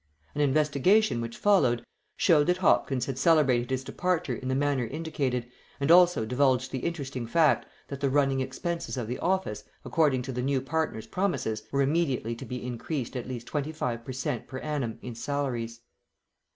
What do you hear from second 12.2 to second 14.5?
to be increased at least twenty five per cent.